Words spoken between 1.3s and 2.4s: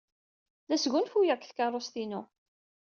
deg tkeṛṛust-inu.